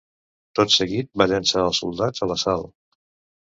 Tot 0.59 0.71
seguit 0.75 1.09
va 1.23 1.27
llançar 1.33 1.65
els 1.67 1.83
soldats 1.85 2.25
a 2.25 2.31
l'assalt. 2.33 2.73